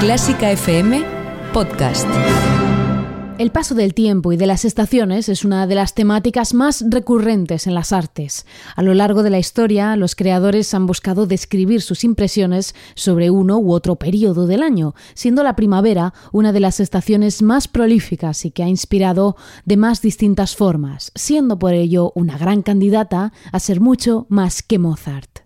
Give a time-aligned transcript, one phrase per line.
[0.00, 1.04] Clásica FM
[1.52, 2.08] Podcast.
[3.36, 7.66] El paso del tiempo y de las estaciones es una de las temáticas más recurrentes
[7.66, 8.46] en las artes.
[8.76, 13.58] A lo largo de la historia, los creadores han buscado describir sus impresiones sobre uno
[13.58, 18.52] u otro periodo del año, siendo la primavera una de las estaciones más prolíficas y
[18.52, 19.36] que ha inspirado
[19.66, 24.78] de más distintas formas, siendo por ello una gran candidata a ser mucho más que
[24.78, 25.40] Mozart.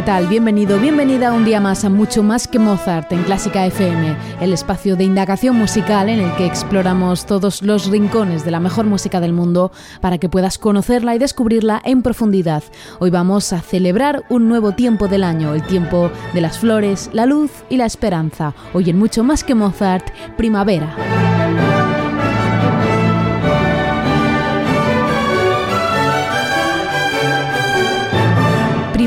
[0.00, 0.28] ¿Qué tal?
[0.28, 4.96] Bienvenido, bienvenida un día más a Mucho Más que Mozart en Clásica FM, el espacio
[4.96, 9.34] de indagación musical en el que exploramos todos los rincones de la mejor música del
[9.34, 12.62] mundo para que puedas conocerla y descubrirla en profundidad.
[12.98, 17.26] Hoy vamos a celebrar un nuevo tiempo del año, el tiempo de las flores, la
[17.26, 18.54] luz y la esperanza.
[18.72, 20.96] Hoy en Mucho Más que Mozart, primavera.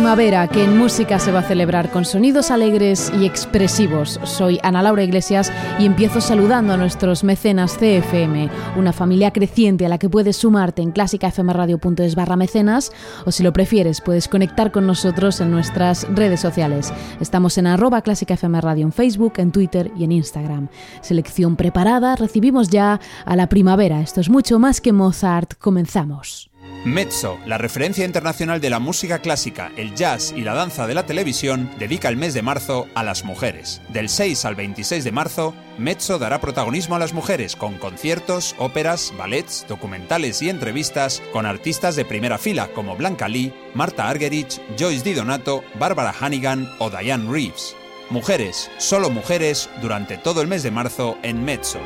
[0.04, 4.20] Primavera que en música se va a celebrar con sonidos alegres y expresivos.
[4.26, 9.90] Soy Ana Laura Iglesias y empiezo saludando a nuestros mecenas CFM, una familia creciente a
[9.90, 12.92] la que puedes sumarte en clásicafmradio.es barra mecenas
[13.26, 16.92] o si lo prefieres puedes conectar con nosotros en nuestras redes sociales.
[17.22, 20.68] Estamos en arroba clásicafmradio en Facebook, en Twitter y en Instagram.
[21.00, 24.02] Selección preparada, recibimos ya a la primavera.
[24.02, 25.54] Esto es mucho más que Mozart.
[25.58, 26.53] Comenzamos.
[26.86, 31.06] Mezzo, la referencia internacional de la música clásica, el jazz y la danza de la
[31.06, 33.82] televisión, dedica el mes de marzo a las mujeres.
[33.88, 39.14] Del 6 al 26 de marzo, Mezzo dará protagonismo a las mujeres con conciertos, óperas,
[39.18, 45.06] ballets, documentales y entrevistas con artistas de primera fila como Blanca Lee, Marta Argerich, Joyce
[45.06, 47.78] Di Donato, Barbara Hannigan o Diane Reeves.
[48.10, 51.80] Mujeres, solo mujeres, durante todo el mes de marzo en Mezzo.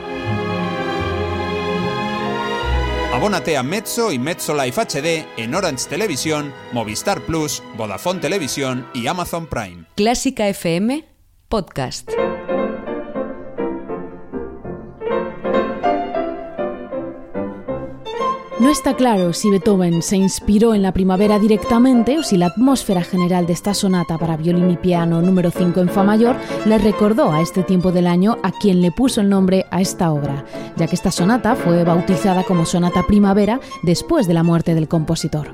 [3.17, 9.07] Abónate a Mezzo y Mezzo Life HD en Orange Televisión, Movistar Plus, Vodafone Televisión y
[9.07, 9.85] Amazon Prime.
[9.95, 11.03] Clásica FM
[11.50, 12.11] Podcast.
[18.59, 23.03] No está claro si Beethoven se inspiró en la primavera directamente o si la atmósfera
[23.03, 26.35] general de esta sonata para violín y piano número 5 en Fa mayor
[26.66, 30.12] le recordó a este tiempo del año a quien le puso el nombre a esta
[30.12, 30.44] obra,
[30.75, 35.53] ya que esta sonata fue bautizada como Sonata Primavera después de la muerte del compositor.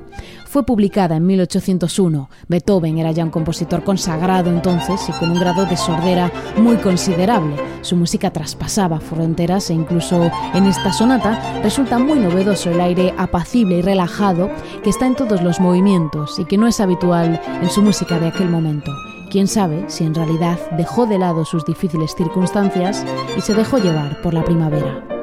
[0.54, 2.30] Fue publicada en 1801.
[2.46, 7.56] Beethoven era ya un compositor consagrado entonces y con un grado de sordera muy considerable.
[7.80, 13.78] Su música traspasaba fronteras e incluso en esta sonata resulta muy novedoso el aire apacible
[13.78, 14.48] y relajado
[14.84, 18.28] que está en todos los movimientos y que no es habitual en su música de
[18.28, 18.92] aquel momento.
[19.32, 23.04] Quién sabe si en realidad dejó de lado sus difíciles circunstancias
[23.36, 25.13] y se dejó llevar por la primavera.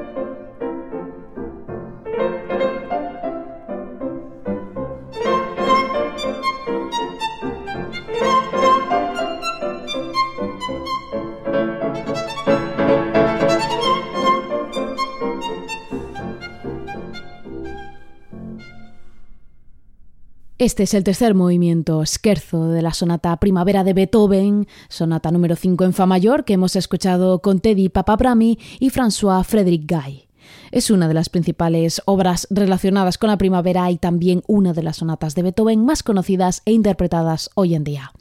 [20.62, 25.86] Este es el tercer movimiento, scherzo de la sonata Primavera de Beethoven, sonata número 5
[25.86, 30.28] en Fa mayor, que hemos escuchado con Teddy Papabrami y François Frédéric Guy.
[30.70, 34.98] Es una de las principales obras relacionadas con la primavera y también una de las
[34.98, 38.12] sonatas de Beethoven más conocidas e interpretadas hoy en día.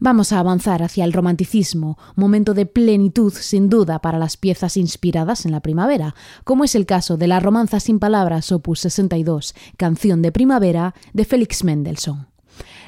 [0.00, 5.46] Vamos a avanzar hacia el romanticismo, momento de plenitud sin duda para las piezas inspiradas
[5.46, 6.14] en la primavera,
[6.44, 11.24] como es el caso de la Romanza sin palabras opus 62, canción de primavera de
[11.24, 12.35] Félix Mendelssohn.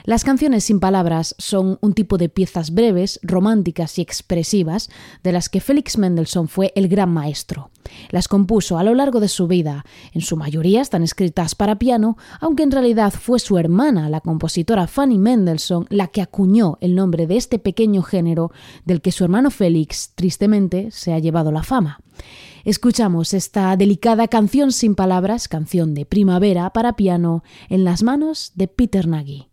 [0.09, 4.89] Las canciones sin palabras son un tipo de piezas breves, románticas y expresivas
[5.23, 7.71] de las que Félix Mendelssohn fue el gran maestro.
[8.09, 12.17] Las compuso a lo largo de su vida, en su mayoría están escritas para piano,
[12.41, 17.27] aunque en realidad fue su hermana, la compositora Fanny Mendelssohn, la que acuñó el nombre
[17.27, 18.51] de este pequeño género
[18.87, 22.01] del que su hermano Félix, tristemente, se ha llevado la fama.
[22.65, 28.69] Escuchamos esta delicada canción sin palabras, canción de primavera para piano, en las manos de
[28.69, 29.49] Peter Nagy.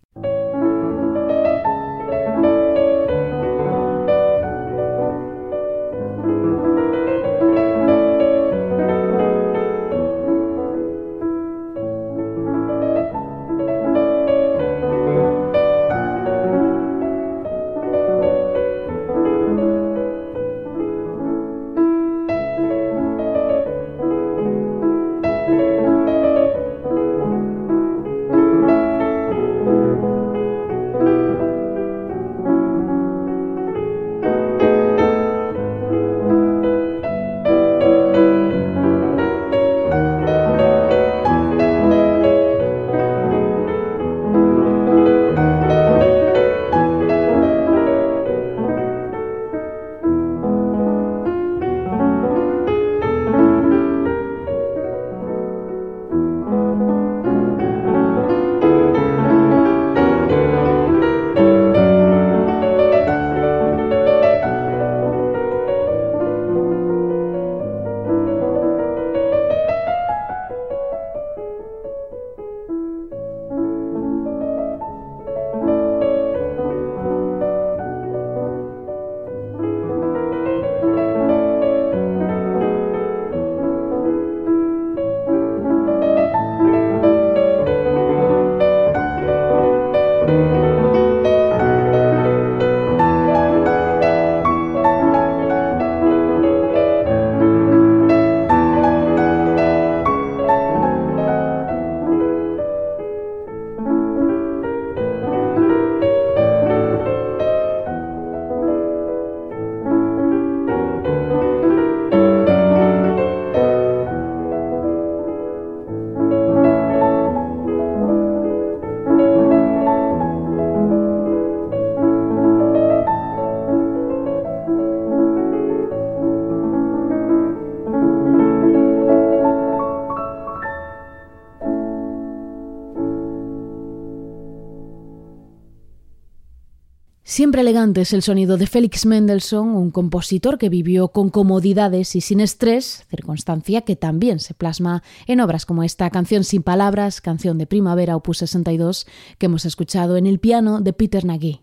[137.36, 142.22] Siempre elegante es el sonido de Félix Mendelssohn, un compositor que vivió con comodidades y
[142.22, 147.58] sin estrés, circunstancia que también se plasma en obras como esta canción sin palabras, canción
[147.58, 149.06] de primavera opus 62,
[149.38, 151.60] que hemos escuchado en el piano de Peter Nagy.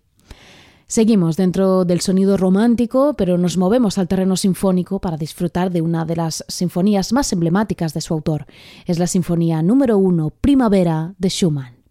[0.88, 6.04] Seguimos dentro del sonido romántico, pero nos movemos al terreno sinfónico para disfrutar de una
[6.04, 8.44] de las sinfonías más emblemáticas de su autor.
[8.84, 11.81] Es la Sinfonía número 1, Primavera, de Schumann.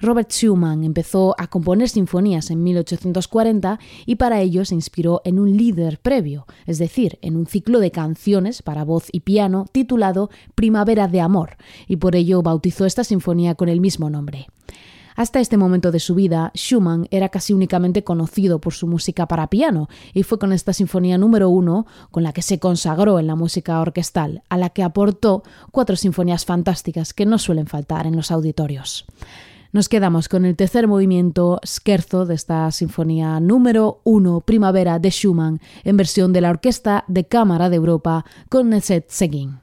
[0.00, 5.56] Robert Schumann empezó a componer sinfonías en 1840 y para ello se inspiró en un
[5.56, 11.08] líder previo, es decir, en un ciclo de canciones para voz y piano titulado Primavera
[11.08, 11.56] de Amor,
[11.88, 14.46] y por ello bautizó esta sinfonía con el mismo nombre.
[15.16, 19.46] Hasta este momento de su vida, Schumann era casi únicamente conocido por su música para
[19.46, 23.34] piano, y fue con esta sinfonía número uno con la que se consagró en la
[23.34, 28.30] música orquestal, a la que aportó cuatro sinfonías fantásticas que no suelen faltar en los
[28.30, 29.06] auditorios.
[29.76, 35.60] Nos quedamos con el tercer movimiento scherzo de esta sinfonía número 1 Primavera de Schumann
[35.84, 39.58] en versión de la Orquesta de Cámara de Europa con Neset Seguin.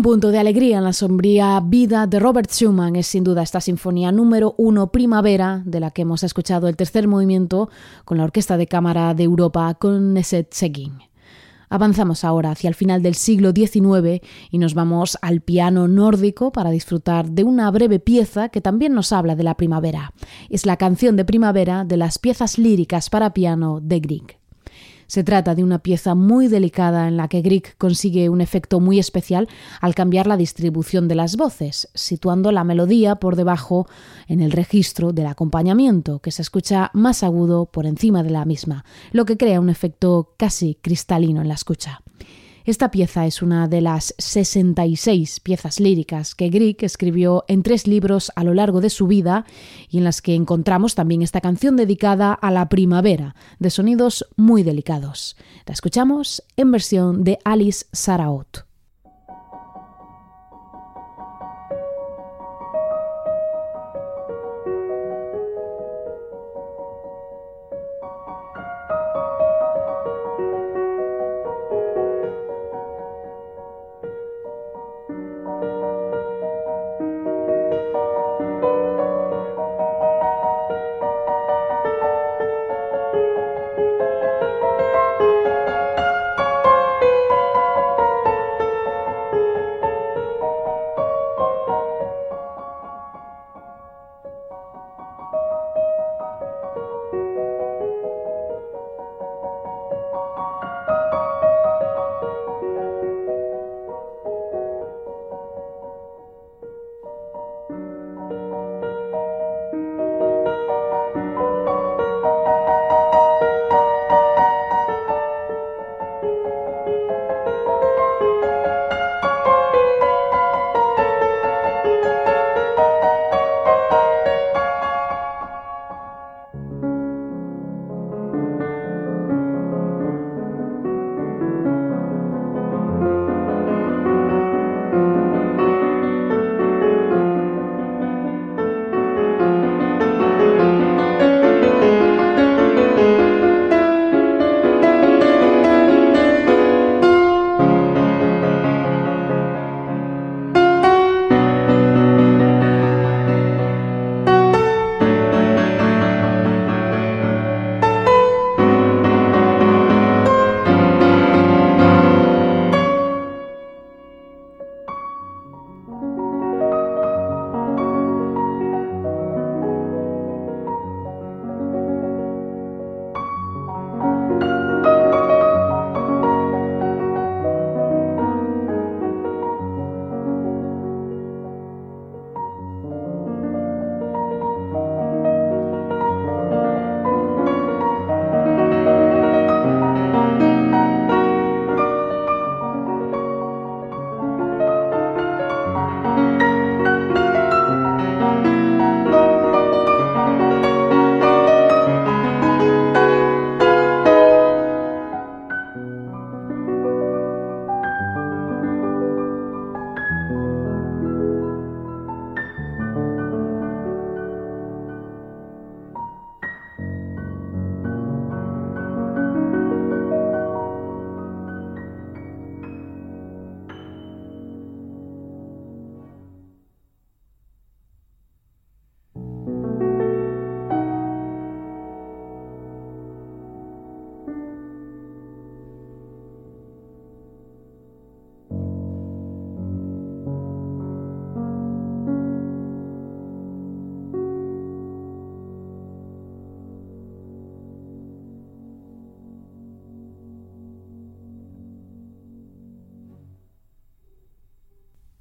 [0.00, 3.60] Un punto de alegría en la sombría vida de Robert Schumann es sin duda esta
[3.60, 7.68] sinfonía número uno Primavera, de la que hemos escuchado el tercer movimiento
[8.06, 11.00] con la Orquesta de Cámara de Europa con Neset Seguin.
[11.68, 16.70] Avanzamos ahora hacia el final del siglo XIX y nos vamos al piano nórdico para
[16.70, 20.14] disfrutar de una breve pieza que también nos habla de la primavera.
[20.48, 24.40] Es la canción de primavera de las piezas líricas para piano de Grieg.
[25.10, 29.00] Se trata de una pieza muy delicada en la que Grieg consigue un efecto muy
[29.00, 29.48] especial
[29.80, 33.88] al cambiar la distribución de las voces, situando la melodía por debajo
[34.28, 38.84] en el registro del acompañamiento, que se escucha más agudo por encima de la misma,
[39.10, 42.02] lo que crea un efecto casi cristalino en la escucha.
[42.64, 48.30] Esta pieza es una de las 66 piezas líricas que Grieg escribió en tres libros
[48.36, 49.46] a lo largo de su vida
[49.88, 54.62] y en las que encontramos también esta canción dedicada a la primavera, de sonidos muy
[54.62, 55.36] delicados.
[55.66, 58.69] La escuchamos en versión de Alice Saraot.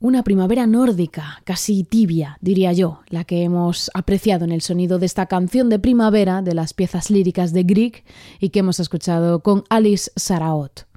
[0.10, 5.06] Una primavera nórdica, casi tibia, diría yo, la que hemos apreciado en el sonido de
[5.06, 8.04] esta canción de primavera de las piezas líricas de Grieg
[8.40, 10.88] y que hemos escuchado con Alice Saraot.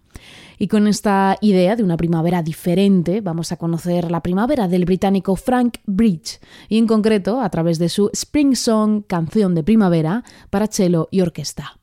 [0.59, 5.37] Y con esta idea de una primavera diferente, vamos a conocer la primavera del británico
[5.37, 10.69] Frank Bridge, y en concreto a través de su Spring Song, canción de primavera, para
[10.69, 11.82] cello y orquesta.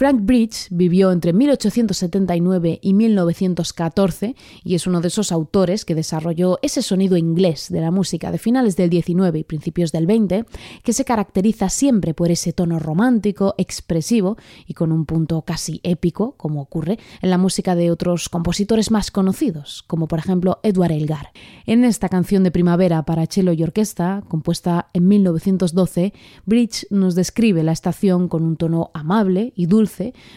[0.00, 4.34] Frank Bridge vivió entre 1879 y 1914
[4.64, 8.38] y es uno de esos autores que desarrolló ese sonido inglés de la música de
[8.38, 10.46] finales del 19 y principios del 20
[10.82, 16.32] que se caracteriza siempre por ese tono romántico, expresivo y con un punto casi épico,
[16.38, 21.28] como ocurre en la música de otros compositores más conocidos, como por ejemplo Edward Elgar.
[21.66, 26.14] En esta canción de primavera para cello y orquesta, compuesta en 1912,
[26.46, 29.89] Bridge nos describe la estación con un tono amable y dulce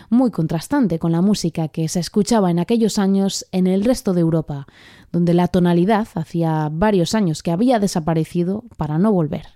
[0.10, 4.22] muy contrastante con la música que se escuchaba en aquellos años en el resto de
[4.22, 4.68] Europa,
[5.12, 9.48] donde la tonalidad hacía varios años que había desaparecido para no volver.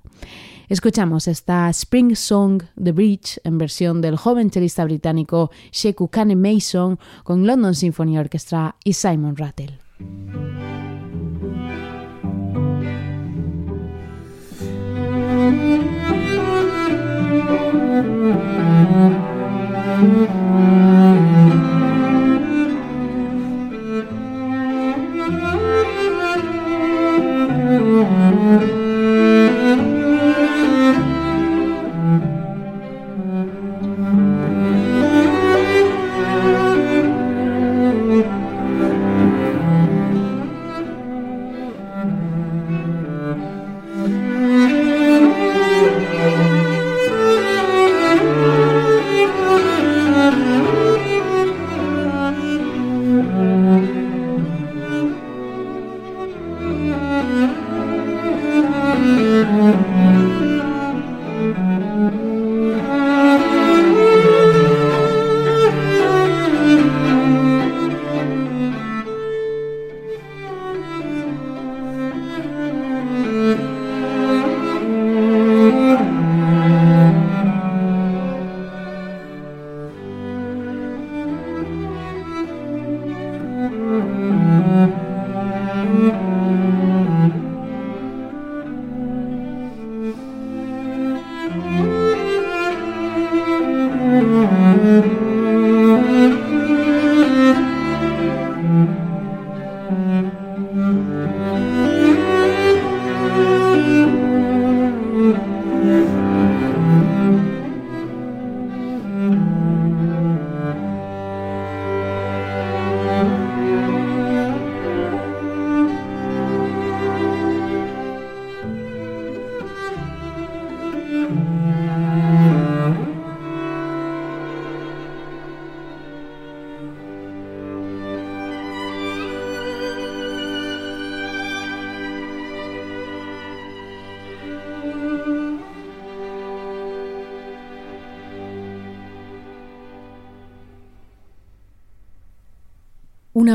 [0.70, 7.00] Escuchamos esta Spring Song The Bridge en versión del joven chelista británico Sheku Kane Mason
[7.24, 9.80] con London Symphony Orchestra y Simon Rattle.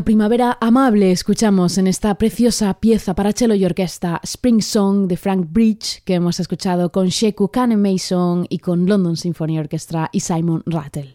[0.05, 5.47] Primavera amable escuchamos en esta preciosa pieza para cello y orquesta Spring Song de Frank
[5.51, 10.63] Bridge que hemos escuchado con Sheku Kane Mason y con London Symphony Orchestra y Simon
[10.67, 11.15] Rattle.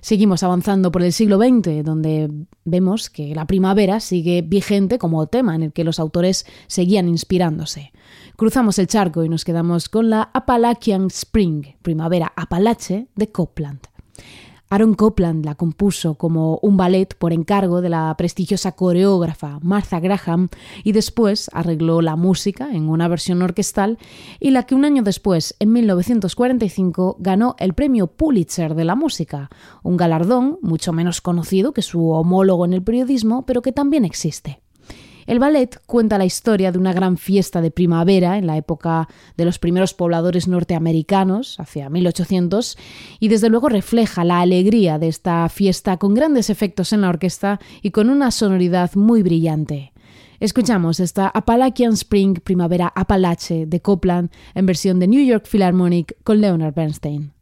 [0.00, 2.30] Seguimos avanzando por el siglo XX, donde
[2.64, 7.92] vemos que la primavera sigue vigente como tema en el que los autores seguían inspirándose.
[8.36, 13.80] Cruzamos el charco y nos quedamos con la Appalachian Spring, primavera Apalache de Copland.
[14.70, 20.48] Aaron Copland la compuso como un ballet por encargo de la prestigiosa coreógrafa Martha Graham
[20.84, 23.98] y después arregló la música en una versión orquestal
[24.40, 29.48] y la que un año después, en 1945, ganó el premio Pulitzer de la música,
[29.82, 34.60] un galardón mucho menos conocido que su homólogo en el periodismo, pero que también existe.
[35.28, 39.44] El ballet cuenta la historia de una gran fiesta de primavera en la época de
[39.44, 42.78] los primeros pobladores norteamericanos, hacia 1800,
[43.20, 47.60] y desde luego refleja la alegría de esta fiesta con grandes efectos en la orquesta
[47.82, 49.92] y con una sonoridad muy brillante.
[50.40, 56.40] Escuchamos esta Appalachian Spring Primavera Apalache de Copland en versión de New York Philharmonic con
[56.40, 57.34] Leonard Bernstein.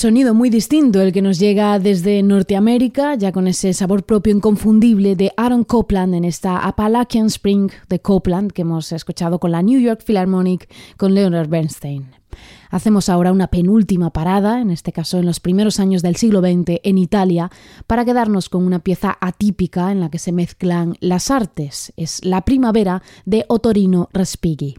[0.00, 5.14] Sonido muy distinto el que nos llega desde Norteamérica, ya con ese sabor propio inconfundible
[5.14, 9.78] de Aaron Copland en esta Appalachian Spring de Copland que hemos escuchado con la New
[9.78, 12.06] York Philharmonic con Leonard Bernstein.
[12.70, 16.80] Hacemos ahora una penúltima parada, en este caso en los primeros años del siglo XX
[16.82, 17.50] en Italia,
[17.86, 21.92] para quedarnos con una pieza atípica en la que se mezclan las artes.
[21.98, 24.76] Es La primavera de Otorino Respighi.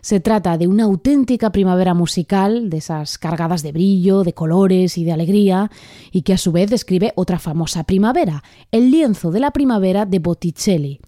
[0.00, 5.04] Se trata de una auténtica primavera musical, de esas cargadas de brillo, de colores y
[5.04, 5.70] de alegría,
[6.10, 8.42] y que a su vez describe otra famosa primavera,
[8.72, 11.00] el lienzo de la primavera de Botticelli.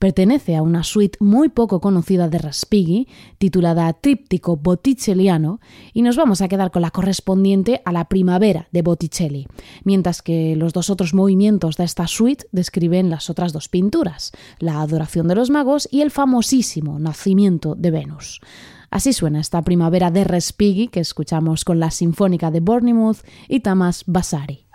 [0.00, 5.60] Pertenece a una suite muy poco conocida de Respighi, titulada Tríptico Botticelliano,
[5.92, 9.46] y nos vamos a quedar con la correspondiente a la primavera de Botticelli,
[9.84, 14.80] mientras que los dos otros movimientos de esta suite describen las otras dos pinturas, la
[14.80, 18.40] adoración de los magos y el famosísimo nacimiento de Venus.
[18.90, 24.04] Así suena esta primavera de Respighi que escuchamos con la Sinfónica de Bournemouth y Tamas
[24.06, 24.69] Basari.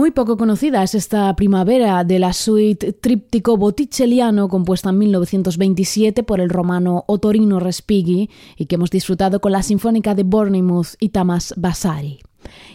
[0.00, 6.40] Muy poco conocida es esta primavera de la suite tríptico botticelliano compuesta en 1927 por
[6.40, 11.52] el romano Otorino Respighi y que hemos disfrutado con la Sinfónica de Bournemouth y Tamas
[11.58, 12.20] Vasari.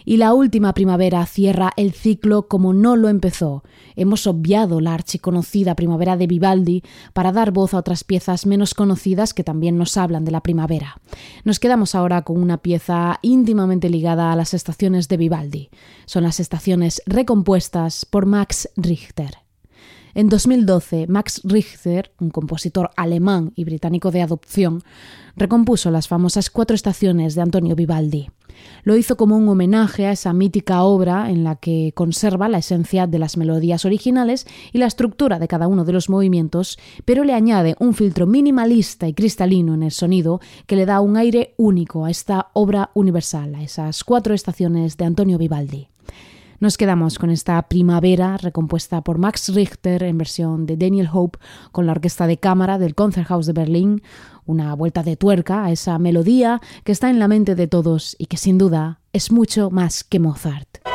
[0.05, 3.63] Y la última primavera cierra el ciclo como no lo empezó.
[3.95, 9.33] Hemos obviado la archiconocida primavera de Vivaldi para dar voz a otras piezas menos conocidas
[9.33, 10.99] que también nos hablan de la primavera.
[11.43, 15.69] Nos quedamos ahora con una pieza íntimamente ligada a las estaciones de Vivaldi.
[16.05, 19.45] Son las estaciones recompuestas por Max Richter.
[20.15, 24.81] En 2012, Max Richter, un compositor alemán y británico de adopción,
[25.35, 28.29] recompuso las famosas cuatro estaciones de Antonio Vivaldi.
[28.83, 33.07] Lo hizo como un homenaje a esa mítica obra en la que conserva la esencia
[33.07, 37.33] de las melodías originales y la estructura de cada uno de los movimientos, pero le
[37.33, 42.05] añade un filtro minimalista y cristalino en el sonido que le da un aire único
[42.05, 45.89] a esta obra universal, a esas cuatro estaciones de Antonio Vivaldi.
[46.61, 51.37] Nos quedamos con esta primavera recompuesta por Max Richter en versión de Daniel Hope
[51.73, 54.01] con la orquesta de cámara del Konzerthaus de Berlín,
[54.45, 58.27] una vuelta de tuerca a esa melodía que está en la mente de todos y
[58.27, 60.94] que sin duda es mucho más que Mozart.